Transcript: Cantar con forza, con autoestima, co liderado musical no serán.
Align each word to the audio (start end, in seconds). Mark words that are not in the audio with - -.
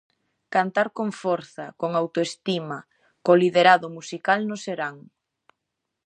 Cantar 0.55 0.87
con 0.97 1.09
forza, 1.21 1.65
con 1.79 1.91
autoestima, 2.01 2.79
co 3.23 3.31
liderado 3.41 3.87
musical 3.97 4.39
no 4.49 4.57
serán. 4.65 4.95